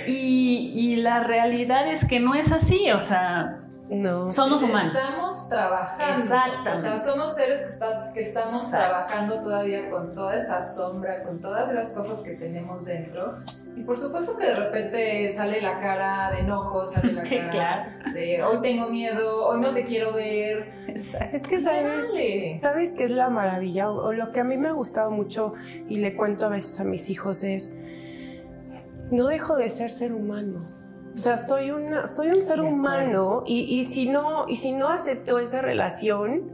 Y, 0.07 0.73
y 0.75 0.97
la 0.97 1.21
realidad 1.21 1.91
es 1.91 2.05
que 2.05 2.21
no 2.21 2.35
es 2.35 2.53
así, 2.53 2.91
o 2.91 3.01
sea, 3.01 3.64
No. 3.87 4.31
Somos 4.31 4.63
humanos. 4.63 4.95
Estamos 4.95 5.49
trabajando. 5.51 6.23
Exactamente. 6.23 6.71
O 6.71 6.77
sea, 6.77 6.99
somos 6.99 7.35
seres 7.35 7.61
que, 7.61 7.67
está- 7.67 8.13
que 8.15 8.21
estamos 8.23 8.57
Exacto. 8.65 8.79
trabajando 8.79 9.43
todavía 9.43 9.91
con 9.91 10.09
toda 10.11 10.35
esa 10.37 10.59
sombra, 10.75 11.23
con 11.23 11.39
todas 11.41 11.71
las 11.73 11.93
cosas 11.93 12.21
que 12.21 12.31
tenemos 12.33 12.87
dentro. 12.87 13.37
Y 13.77 13.83
por 13.83 13.99
supuesto 13.99 14.39
que 14.39 14.47
de 14.47 14.55
repente 14.57 15.29
sale 15.29 15.61
la 15.61 15.81
cara 15.81 16.31
de 16.31 16.41
enojo, 16.41 16.87
sale 16.87 17.13
la 17.13 17.23
cara 17.29 17.51
claro. 17.51 18.13
de 18.15 18.43
hoy 18.43 18.61
tengo 18.63 18.89
miedo, 18.89 19.47
hoy 19.49 19.61
no 19.61 19.75
te 19.75 19.85
quiero 19.85 20.15
ver. 20.15 20.73
Exacto. 20.89 21.37
Es 21.37 21.43
que 21.47 21.61
sabes, 21.61 22.09
vale. 22.11 22.59
¿sabes 22.63 22.95
qué 22.97 23.05
es 23.05 23.11
la 23.11 23.29
maravilla? 23.29 23.91
O, 23.91 24.07
o 24.07 24.13
lo 24.15 24.33
que 24.33 24.41
a 24.41 24.45
mí 24.45 24.57
me 24.57 24.69
ha 24.69 24.73
gustado 24.73 25.11
mucho 25.11 25.53
y 25.91 25.99
le 25.99 26.17
cuento 26.17 26.47
a 26.47 26.49
veces 26.49 26.81
a 26.81 26.85
mis 26.85 27.11
hijos 27.11 27.43
es, 27.45 27.75
no 29.11 29.27
dejo 29.27 29.57
de 29.57 29.69
ser 29.69 29.91
ser 29.91 30.15
humano. 30.15 30.73
O 31.15 31.19
sea, 31.19 31.37
soy, 31.37 31.71
una, 31.71 32.09
soy 32.09 32.29
un 32.29 32.43
ser 32.43 32.61
humano 32.61 33.45
y, 33.47 33.61
y 33.79 33.85
si 33.85 34.09
no, 34.09 34.47
y 34.49 34.57
si 34.57 34.73
no 34.73 34.89
acepto 34.89 35.39
esa 35.39 35.63
relación 35.63 36.51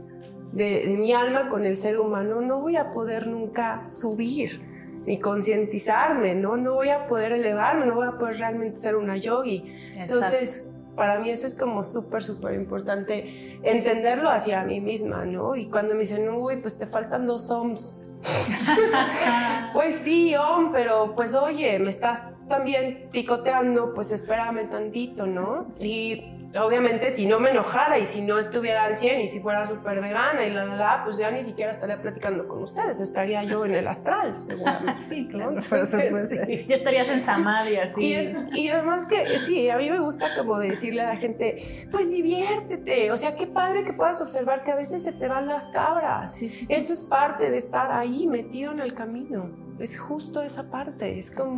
de, 0.53 0.85
de 0.85 0.97
mi 0.97 1.13
alma 1.13 1.49
con 1.49 1.65
el 1.65 1.75
ser 1.75 1.99
humano, 1.99 2.41
no 2.41 2.61
voy 2.61 2.75
a 2.75 2.93
poder 2.93 3.27
nunca 3.27 3.89
subir 3.89 4.61
ni 5.05 5.19
concientizarme, 5.19 6.35
¿no? 6.35 6.57
No 6.57 6.75
voy 6.75 6.89
a 6.89 7.07
poder 7.07 7.31
elevarme, 7.31 7.87
no 7.87 7.95
voy 7.95 8.07
a 8.07 8.17
poder 8.17 8.37
realmente 8.37 8.79
ser 8.79 8.95
una 8.95 9.17
yogi. 9.17 9.73
Entonces, 9.95 10.69
para 10.95 11.19
mí 11.19 11.29
eso 11.29 11.47
es 11.47 11.57
como 11.57 11.83
súper, 11.83 12.21
súper 12.21 12.53
importante 12.53 13.59
entenderlo 13.63 14.29
hacia 14.29 14.63
mí 14.63 14.79
misma, 14.79 15.25
¿no? 15.25 15.55
Y 15.55 15.69
cuando 15.69 15.93
me 15.93 16.01
dicen, 16.01 16.29
uy, 16.29 16.57
pues 16.57 16.77
te 16.77 16.85
faltan 16.85 17.25
dos 17.25 17.49
OMS. 17.49 18.00
pues 19.73 19.95
sí, 20.03 20.33
pero 20.71 21.15
pues 21.15 21.33
oye, 21.33 21.79
me 21.79 21.89
estás 21.89 22.33
también 22.47 23.09
picoteando, 23.11 23.93
pues 23.93 24.11
espérame 24.11 24.69
tantito, 24.69 25.25
¿no? 25.25 25.67
Sí, 25.71 26.40
obviamente 26.59 27.09
si 27.11 27.25
no 27.27 27.39
me 27.39 27.51
enojara 27.51 27.97
y 27.99 28.05
si 28.05 28.21
no 28.21 28.37
estuviera 28.39 28.83
al 28.85 28.97
100 28.97 29.21
y 29.21 29.27
si 29.27 29.39
fuera 29.39 29.65
súper 29.65 30.01
vegana 30.01 30.45
y 30.45 30.49
la, 30.51 30.65
la, 30.65 30.75
la, 30.75 31.01
pues 31.03 31.17
ya 31.17 31.31
ni 31.31 31.41
siquiera 31.41 31.71
estaría 31.71 32.01
platicando 32.01 32.47
con 32.47 32.63
ustedes, 32.63 32.99
estaría 32.99 33.43
yo 33.43 33.63
en 33.65 33.75
el 33.75 33.87
astral, 33.87 34.41
seguramente. 34.41 35.01
Sí, 35.07 35.27
claro. 35.27 35.55
Ya 36.67 36.75
estarías 36.75 37.09
en 37.09 37.21
Samadhi 37.21 37.77
así. 37.77 38.01
Y, 38.03 38.13
es- 38.13 38.37
y 38.53 38.69
además 38.69 39.05
que 39.05 39.39
sí, 39.39 39.69
a 39.69 39.77
mí 39.77 39.89
me 39.89 39.99
gusta 39.99 40.27
como 40.37 40.59
decirle 40.59 41.01
a 41.01 41.13
la 41.13 41.17
gente, 41.17 41.87
pues 41.91 42.11
diviértete, 42.11 43.11
o 43.11 43.15
sea, 43.15 43.35
qué 43.35 43.47
padre 43.47 43.83
que 43.85 43.93
puedas 43.93 44.21
observar 44.21 44.63
que 44.63 44.71
a 44.71 44.75
veces 44.75 45.03
se 45.03 45.13
te 45.13 45.27
van 45.27 45.47
las 45.47 45.67
cabras. 45.67 46.35
Sí, 46.35 46.49
sí. 46.49 46.65
Eso 46.73 46.93
es 46.93 47.05
parte 47.05 47.49
de 47.49 47.57
estar 47.57 47.91
ahí 47.91 48.27
metido 48.27 48.71
en 48.71 48.79
el 48.79 48.93
camino. 48.93 49.49
Es 49.79 49.99
justo 49.99 50.41
esa 50.43 50.69
parte, 50.69 51.17
es 51.17 51.31
como... 51.31 51.55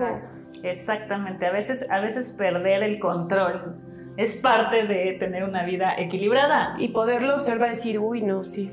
Exactamente. 0.61 1.45
A 1.45 1.51
veces, 1.51 1.85
a 1.89 1.99
veces 1.99 2.29
perder 2.29 2.83
el 2.83 2.99
control 2.99 3.75
es 4.17 4.35
parte 4.35 4.85
de 4.85 5.13
tener 5.13 5.43
una 5.43 5.63
vida 5.63 5.95
equilibrada. 5.97 6.75
Y 6.77 6.89
poderlo 6.89 7.35
observar 7.35 7.69
y 7.69 7.71
decir, 7.71 7.99
uy, 7.99 8.21
no, 8.21 8.43
sí. 8.43 8.71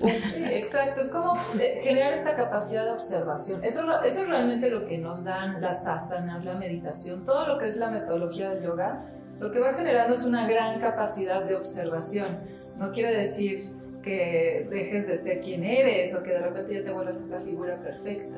Sí, 0.00 0.44
exacto, 0.44 1.00
es 1.00 1.08
como 1.08 1.34
generar 1.80 2.12
esta 2.12 2.34
capacidad 2.34 2.84
de 2.84 2.90
observación. 2.90 3.64
Eso, 3.64 3.80
eso 4.02 4.22
es 4.22 4.28
realmente 4.28 4.70
lo 4.70 4.86
que 4.86 4.98
nos 4.98 5.24
dan 5.24 5.60
las 5.62 5.86
asanas, 5.86 6.44
la 6.44 6.54
meditación, 6.54 7.24
todo 7.24 7.46
lo 7.46 7.58
que 7.58 7.66
es 7.66 7.78
la 7.78 7.90
metodología 7.90 8.50
del 8.50 8.62
yoga. 8.62 9.04
Lo 9.40 9.50
que 9.50 9.58
va 9.58 9.72
generando 9.72 10.14
es 10.14 10.22
una 10.22 10.46
gran 10.46 10.80
capacidad 10.80 11.44
de 11.44 11.56
observación. 11.56 12.38
No 12.76 12.92
quiere 12.92 13.16
decir 13.16 13.70
que 14.02 14.66
dejes 14.70 15.08
de 15.08 15.16
ser 15.16 15.40
quien 15.40 15.64
eres 15.64 16.14
o 16.14 16.22
que 16.22 16.30
de 16.30 16.40
repente 16.40 16.74
ya 16.74 16.84
te 16.84 16.92
vuelvas 16.92 17.20
esta 17.20 17.40
figura 17.40 17.76
perfecta. 17.76 18.36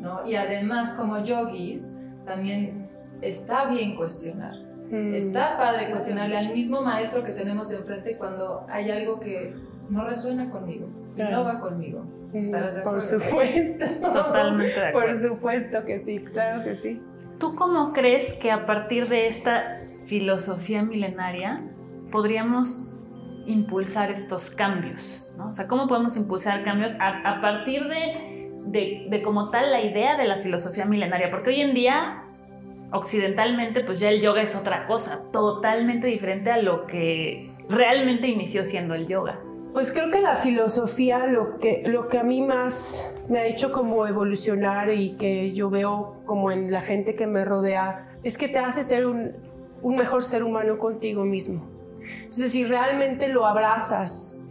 ¿no? 0.00 0.26
Y 0.26 0.36
además, 0.36 0.94
como 0.94 1.22
yogis, 1.22 1.96
también 2.24 2.88
está 3.20 3.66
bien 3.66 3.96
cuestionar. 3.96 4.65
Mm. 4.90 5.14
Está 5.14 5.56
padre 5.56 5.90
cuestionarle 5.90 6.36
al 6.36 6.52
mismo 6.52 6.80
maestro 6.82 7.24
que 7.24 7.32
tenemos 7.32 7.72
enfrente 7.72 8.16
cuando 8.16 8.66
hay 8.68 8.90
algo 8.90 9.18
que 9.20 9.54
no 9.90 10.04
resuena 10.04 10.48
conmigo, 10.50 10.88
que 11.16 11.22
Claro. 11.22 11.38
no 11.38 11.44
va 11.44 11.60
conmigo. 11.60 12.04
¿Estarás 12.32 12.74
de 12.74 12.82
Por 12.82 12.98
acuerdo? 12.98 13.20
supuesto. 13.24 13.84
Totalmente 14.12 14.80
de 14.80 14.92
Por 14.92 15.02
acuerdo. 15.04 15.28
supuesto 15.28 15.84
que 15.84 15.98
sí, 15.98 16.18
claro 16.18 16.62
que 16.64 16.74
sí. 16.74 17.00
¿Tú 17.38 17.54
cómo 17.54 17.92
crees 17.92 18.32
que 18.34 18.50
a 18.50 18.66
partir 18.66 19.08
de 19.08 19.26
esta 19.26 19.80
filosofía 20.06 20.82
milenaria 20.82 21.62
podríamos 22.10 22.94
impulsar 23.46 24.10
estos 24.10 24.50
cambios? 24.50 25.32
¿no? 25.36 25.48
O 25.48 25.52
sea, 25.52 25.66
¿cómo 25.68 25.86
podemos 25.86 26.16
impulsar 26.16 26.62
cambios 26.62 26.92
a, 26.98 27.28
a 27.36 27.40
partir 27.40 27.84
de, 27.88 28.50
de, 28.66 29.06
de 29.10 29.22
como 29.22 29.50
tal 29.50 29.70
la 29.70 29.80
idea 29.82 30.16
de 30.16 30.26
la 30.26 30.36
filosofía 30.36 30.84
milenaria? 30.86 31.30
Porque 31.30 31.50
hoy 31.50 31.60
en 31.60 31.74
día, 31.74 32.22
occidentalmente, 32.96 33.80
pues 33.80 34.00
ya 34.00 34.10
el 34.10 34.20
yoga 34.20 34.42
es 34.42 34.56
otra 34.56 34.86
cosa, 34.86 35.22
totalmente 35.32 36.06
diferente 36.06 36.50
a 36.50 36.58
lo 36.58 36.86
que 36.86 37.52
realmente 37.68 38.28
inició 38.28 38.64
siendo 38.64 38.94
el 38.94 39.06
yoga. 39.06 39.40
Pues 39.72 39.92
creo 39.92 40.10
que 40.10 40.20
la 40.20 40.36
filosofía, 40.36 41.26
lo 41.26 41.58
que, 41.58 41.82
lo 41.86 42.08
que 42.08 42.18
a 42.18 42.22
mí 42.22 42.40
más 42.40 43.12
me 43.28 43.40
ha 43.40 43.46
hecho 43.46 43.72
como 43.72 44.06
evolucionar 44.06 44.90
y 44.90 45.16
que 45.16 45.52
yo 45.52 45.68
veo 45.68 46.22
como 46.24 46.50
en 46.50 46.70
la 46.70 46.80
gente 46.80 47.14
que 47.14 47.26
me 47.26 47.44
rodea, 47.44 48.08
es 48.22 48.38
que 48.38 48.48
te 48.48 48.58
hace 48.58 48.82
ser 48.82 49.06
un, 49.06 49.32
un 49.82 49.96
mejor 49.96 50.24
ser 50.24 50.42
humano 50.42 50.78
contigo 50.78 51.24
mismo. 51.24 51.68
Entonces, 52.00 52.52
si 52.52 52.64
realmente 52.64 53.28
lo 53.28 53.44
abrazas 53.44 54.45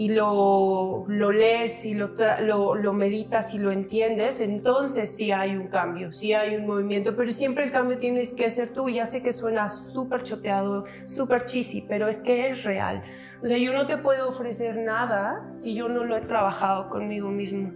y 0.00 0.08
lo, 0.08 1.04
lo 1.08 1.30
lees 1.30 1.84
y 1.84 1.92
lo, 1.92 2.12
lo, 2.40 2.74
lo 2.74 2.92
meditas 2.94 3.52
y 3.52 3.58
lo 3.58 3.70
entiendes, 3.70 4.40
entonces 4.40 5.14
sí 5.14 5.30
hay 5.30 5.54
un 5.54 5.68
cambio, 5.68 6.10
sí 6.10 6.32
hay 6.32 6.56
un 6.56 6.66
movimiento, 6.66 7.14
pero 7.14 7.30
siempre 7.30 7.64
el 7.64 7.70
cambio 7.70 7.98
tienes 7.98 8.32
que 8.32 8.48
ser 8.48 8.72
tú. 8.72 8.88
Ya 8.88 9.04
sé 9.04 9.22
que 9.22 9.30
suena 9.30 9.68
súper 9.68 10.22
choteado, 10.22 10.86
súper 11.04 11.44
cheesy, 11.44 11.84
pero 11.86 12.08
es 12.08 12.22
que 12.22 12.48
es 12.48 12.64
real. 12.64 13.02
O 13.42 13.44
sea, 13.44 13.58
yo 13.58 13.74
no 13.74 13.86
te 13.86 13.98
puedo 13.98 14.26
ofrecer 14.26 14.78
nada 14.78 15.46
si 15.50 15.74
yo 15.74 15.90
no 15.90 16.02
lo 16.02 16.16
he 16.16 16.22
trabajado 16.22 16.88
conmigo 16.88 17.28
mismo. 17.28 17.70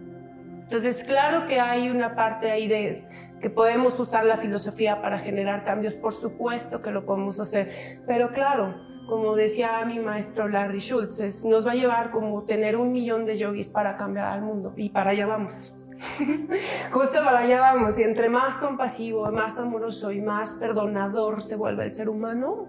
Entonces, 0.62 1.04
claro 1.04 1.46
que 1.46 1.60
hay 1.60 1.90
una 1.90 2.14
parte 2.14 2.50
ahí 2.50 2.68
de 2.68 3.06
que 3.42 3.50
podemos 3.50 4.00
usar 4.00 4.24
la 4.24 4.38
filosofía 4.38 5.02
para 5.02 5.18
generar 5.18 5.66
cambios, 5.66 5.94
por 5.94 6.14
supuesto 6.14 6.80
que 6.80 6.90
lo 6.90 7.04
podemos 7.04 7.38
hacer, 7.38 7.68
pero 8.06 8.32
claro, 8.32 8.93
como 9.08 9.34
decía 9.34 9.84
mi 9.84 9.98
maestro 10.00 10.48
Larry 10.48 10.80
Schultz, 10.80 11.20
es- 11.20 11.44
nos 11.44 11.66
va 11.66 11.72
a 11.72 11.74
llevar 11.74 12.10
como 12.10 12.42
tener 12.42 12.76
un 12.76 12.92
millón 12.92 13.24
de 13.26 13.36
yogis 13.36 13.68
para 13.68 13.96
cambiar 13.96 14.26
al 14.26 14.42
mundo 14.42 14.72
y 14.76 14.88
para 14.90 15.10
allá 15.10 15.26
vamos. 15.26 15.72
Justo 16.92 17.12
para 17.24 17.38
allá 17.40 17.60
vamos, 17.60 17.98
y 17.98 18.02
entre 18.02 18.28
más 18.28 18.58
compasivo, 18.58 19.30
más 19.30 19.58
amoroso 19.58 20.10
y 20.10 20.20
más 20.20 20.54
perdonador 20.60 21.42
se 21.42 21.56
vuelve 21.56 21.84
el 21.84 21.92
ser 21.92 22.08
humano, 22.08 22.66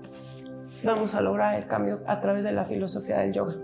vamos 0.83 1.15
a 1.15 1.21
lograr 1.21 1.55
el 1.55 1.65
cambio 1.67 1.99
a 2.07 2.21
través 2.21 2.43
de 2.43 2.51
la 2.51 2.65
filosofía 2.65 3.19
del 3.19 3.33
yoga. 3.33 3.55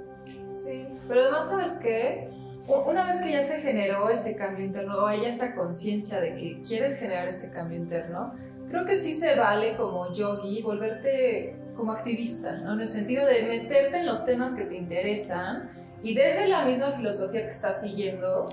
Sí, 0.49 0.85
pero 1.07 1.21
además, 1.21 1.47
¿sabes 1.49 1.79
qué? 1.81 2.29
Una 2.67 3.05
vez 3.05 3.21
que 3.21 3.31
ya 3.31 3.41
se 3.41 3.61
generó 3.61 4.09
ese 4.09 4.35
cambio 4.35 4.65
interno 4.65 4.95
o 5.03 5.05
hay 5.07 5.25
esa 5.25 5.55
conciencia 5.55 6.19
de 6.21 6.35
que 6.35 6.61
quieres 6.65 6.97
generar 6.99 7.27
ese 7.27 7.51
cambio 7.51 7.77
interno, 7.77 8.33
creo 8.71 8.85
que 8.85 8.95
sí 8.95 9.13
se 9.13 9.35
vale 9.35 9.75
como 9.77 10.11
yogi 10.11 10.61
volverte 10.63 11.55
como 11.75 11.91
activista, 11.91 12.57
¿no? 12.57 12.73
En 12.73 12.81
el 12.81 12.87
sentido 12.87 13.25
de 13.25 13.43
meterte 13.43 13.97
en 13.97 14.05
los 14.05 14.25
temas 14.25 14.55
que 14.55 14.63
te 14.63 14.75
interesan 14.75 15.69
y 16.03 16.13
desde 16.15 16.47
la 16.47 16.65
misma 16.65 16.87
filosofía 16.91 17.41
que 17.41 17.47
estás 17.47 17.81
siguiendo, 17.81 18.49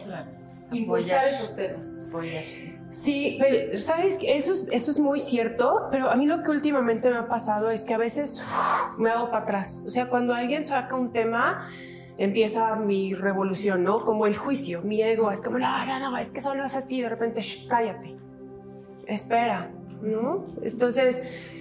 impulsar 0.70 1.18
Apoyar. 1.20 1.34
esos 1.34 1.56
temas. 1.56 2.06
Apoyarse. 2.08 2.78
Sí, 2.90 3.38
pero 3.40 3.80
sabes 3.80 4.16
que 4.18 4.34
eso 4.36 4.52
es, 4.52 4.68
eso 4.70 4.90
es 4.90 4.98
muy 4.98 5.18
cierto, 5.20 5.88
pero 5.90 6.10
a 6.10 6.16
mí 6.16 6.26
lo 6.26 6.42
que 6.42 6.50
últimamente 6.50 7.10
me 7.10 7.16
ha 7.16 7.28
pasado 7.28 7.70
es 7.70 7.84
que 7.84 7.94
a 7.94 7.98
veces 7.98 8.42
uf, 8.42 8.98
me 8.98 9.10
hago 9.10 9.30
para 9.30 9.44
atrás. 9.44 9.82
O 9.86 9.88
sea, 9.88 10.06
cuando 10.10 10.34
alguien 10.34 10.62
saca 10.64 10.94
un 10.94 11.10
tema, 11.12 11.66
empieza 12.18 12.76
mi 12.76 13.14
revolución, 13.14 13.82
¿no? 13.82 14.04
Como 14.04 14.26
el 14.26 14.36
juicio, 14.36 14.82
mi 14.82 15.00
ego, 15.02 15.30
es 15.30 15.40
como, 15.40 15.58
no, 15.58 15.86
no, 15.86 15.98
no, 16.00 16.16
es 16.18 16.30
que 16.30 16.40
solo 16.40 16.64
es 16.64 16.74
así, 16.74 17.00
de 17.00 17.08
repente, 17.08 17.40
"Shh, 17.40 17.68
cállate, 17.68 18.16
espera, 19.06 19.70
¿no? 20.02 20.46
Entonces, 20.62 21.58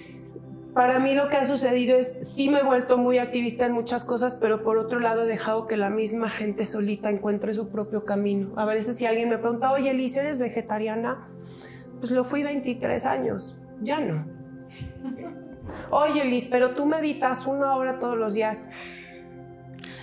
para 0.74 0.98
mí 0.98 1.14
lo 1.14 1.28
que 1.28 1.36
ha 1.36 1.44
sucedido 1.44 1.96
es, 1.96 2.34
sí 2.34 2.48
me 2.48 2.60
he 2.60 2.62
vuelto 2.62 2.98
muy 2.98 3.18
activista 3.18 3.66
en 3.66 3.72
muchas 3.72 4.04
cosas, 4.04 4.38
pero 4.40 4.62
por 4.62 4.78
otro 4.78 5.00
lado 5.00 5.24
he 5.24 5.26
dejado 5.26 5.66
que 5.66 5.76
la 5.76 5.90
misma 5.90 6.28
gente 6.28 6.66
solita 6.66 7.10
encuentre 7.10 7.54
su 7.54 7.68
propio 7.68 8.04
camino. 8.04 8.52
A 8.56 8.64
veces 8.64 8.96
si 8.96 9.06
alguien 9.06 9.28
me 9.28 9.38
pregunta, 9.38 9.72
oye, 9.72 9.92
Liz, 9.92 10.16
¿eres 10.16 10.38
vegetariana? 10.38 11.28
Pues 11.98 12.12
lo 12.12 12.24
fui 12.24 12.42
23 12.44 13.06
años, 13.06 13.58
ya 13.80 14.00
no. 14.00 14.24
Oye, 15.90 16.24
Liz, 16.24 16.48
pero 16.50 16.70
tú 16.70 16.86
meditas 16.86 17.46
una 17.46 17.74
hora 17.76 17.98
todos 17.98 18.16
los 18.16 18.34
días. 18.34 18.70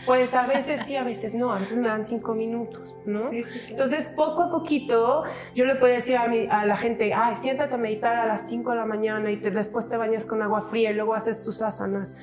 Pues 0.06 0.34
a 0.34 0.46
veces 0.46 0.82
sí, 0.86 0.96
a 0.96 1.04
veces 1.04 1.34
no, 1.34 1.52
a 1.52 1.60
veces 1.60 1.78
me 1.78 1.88
dan 1.88 2.06
cinco 2.06 2.34
minutos, 2.36 2.94
¿no? 3.06 3.30
Sí, 3.30 3.44
sí. 3.44 3.60
Entonces, 3.70 4.14
poco 4.16 4.44
a 4.44 4.52
poquito, 4.52 5.24
yo 5.56 5.66
le 5.66 5.76
puedo 5.76 5.94
decir 5.94 6.18
a, 6.18 6.28
mi- 6.28 6.48
a 6.50 6.66
la 6.66 6.78
gente, 6.78 7.14
ay, 7.14 7.36
siéntate 7.38 7.74
a 7.74 7.78
meditar 7.78 8.16
a 8.16 8.26
las 8.28 8.48
5 8.48 8.72
de 8.72 8.78
la 8.78 8.86
mañana 8.86 9.32
y 9.32 9.38
te- 9.38 9.52
después 9.52 9.90
te 9.90 9.98
bañas 9.98 10.26
con 10.26 10.42
agua 10.42 10.64
fría 10.70 10.92
y 10.92 10.94
luego 10.94 11.14
haces 11.16 11.44
tus 11.44 11.62
asanas. 11.62 12.16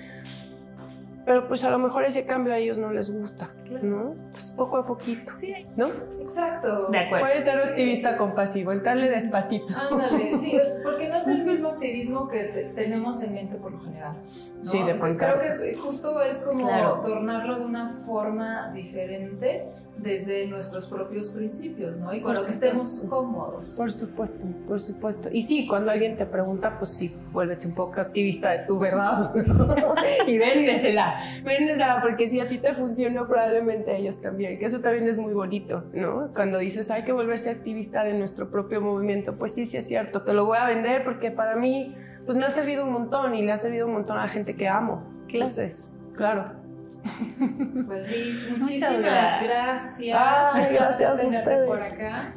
Pero 1.25 1.47
pues 1.49 1.63
a 1.65 1.71
lo 1.71 1.79
mejor 1.79 2.05
ese 2.05 2.27
cambio 2.27 2.53
a 2.53 2.59
ellos 2.59 2.79
no 2.79 2.91
les 2.93 3.11
gusta, 3.17 3.51
¿no? 3.83 4.15
Pues 4.33 4.51
poco 4.51 4.77
a 4.79 4.87
poquito, 4.87 5.33
Sí, 5.37 5.53
¿no? 5.77 5.89
Exacto. 6.21 6.89
de 6.91 6.99
acuerdo. 6.99 7.27
Puede 7.27 7.41
ser 7.41 7.55
Sí. 7.55 7.69
activista 7.69 8.17
compasivo, 8.19 8.73
entrarle 8.73 9.09
despacito. 9.11 9.67
Ándale, 9.91 10.37
sí, 10.39 10.57
es 10.57 10.81
porque 10.83 11.09
no 11.09 11.17
es 11.17 11.27
el 11.27 11.45
mismo 11.47 11.69
activismo 11.71 12.29
que 12.29 12.45
te- 12.45 12.65
tenemos 12.75 13.23
en 13.23 13.35
mente 13.35 13.57
por 13.57 13.73
lo 13.73 13.81
general. 13.81 14.17
¿no? 14.23 14.65
Sí, 14.65 14.83
de 14.83 14.95
pancarta. 14.97 15.41
Creo 15.41 15.61
que 15.61 15.77
justo 15.77 16.21
es 16.23 16.39
como 16.43 16.67
Claro. 16.67 17.01
tornarlo 17.01 17.59
de 17.59 17.65
una 17.67 17.89
forma 18.07 18.71
diferente 18.73 19.67
desde 19.99 20.47
nuestros 20.49 20.87
propios 20.87 21.29
principios, 21.29 21.99
¿no? 22.01 22.13
Y 22.15 22.21
con 22.23 22.33
Por 22.35 22.41
lo 22.41 22.47
que 22.47 22.53
supuesto. 22.53 22.65
estemos 22.81 23.05
cómodos. 23.11 23.75
Por 23.77 23.93
supuesto, 23.93 24.47
por 24.67 24.81
supuesto. 24.81 25.29
Y 25.31 25.43
sí, 25.43 25.67
cuando 25.69 25.91
alguien 25.93 26.17
te 26.17 26.25
pregunta, 26.27 26.77
pues 26.79 26.93
sí, 26.95 27.15
vuélvete 27.31 27.67
un 27.67 27.75
poco 27.75 28.01
activista 28.01 28.51
de 28.51 28.61
tu 28.61 28.79
verdad 28.79 29.33
y 30.27 30.39
véndesela, 30.39 31.12
véndesela, 31.45 32.01
porque 32.01 32.29
si 32.29 32.41
a 32.41 32.49
ti 32.49 32.59
te 32.59 32.75
funcionó, 32.75 33.27
probablemente 33.27 33.91
a 33.91 33.97
ellos 33.97 34.21
también, 34.21 34.59
que 34.59 34.67
eso 34.67 34.81
también 34.81 35.09
es 35.09 35.19
muy 35.19 35.33
bonito, 35.33 35.85
¿no? 35.93 36.31
Cuando 36.35 36.59
dices, 36.59 36.91
hay 36.91 37.05
que 37.05 37.13
volverse 37.13 37.51
activista 37.51 38.05
de 38.05 38.15
nuestro 38.15 38.51
propio 38.51 38.81
movimiento, 38.81 39.37
pues 39.37 39.55
sí, 39.55 39.67
sí 39.67 39.77
es 39.77 39.87
cierto, 39.87 40.23
te 40.23 40.33
lo 40.33 40.47
voy 40.47 40.59
a 40.59 40.67
vender 40.67 41.05
porque 41.05 41.31
para 41.31 41.57
mí, 41.57 41.97
pues 42.25 42.37
me 42.37 42.45
ha 42.45 42.51
servido 42.51 42.85
un 42.85 42.93
montón 42.93 43.35
y 43.35 43.43
le 43.43 43.53
ha 43.53 43.57
servido 43.57 43.87
un 43.87 43.95
montón 43.95 44.19
a 44.19 44.23
la 44.23 44.29
gente 44.29 44.55
que 44.55 44.69
amo. 44.69 45.03
Entonces, 45.29 45.93
claro. 46.17 46.63
Pues 47.87 48.09
Liz, 48.11 48.49
muchísimas 48.51 49.01
gracias. 49.01 49.43
gracias. 49.43 50.19
Ay, 50.55 50.75
gracias 50.75 51.11
a 51.11 51.17
tenerte 51.17 51.39
ustedes. 51.39 51.67
por 51.67 51.83
acá. 51.83 52.35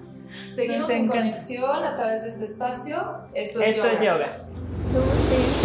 Seguimos 0.55 0.89
en 0.89 1.07
conexión 1.07 1.83
a 1.83 1.95
través 1.95 2.23
de 2.23 2.29
este 2.29 2.45
espacio. 2.45 2.97
Esto 3.33 3.61
es 3.61 3.75
Esto 3.75 3.87
es 3.87 3.99
yoga. 4.01 4.27
yoga. 4.93 5.64